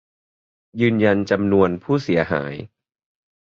[0.81, 2.53] ยืนยันจำนวนผู้เสียหาย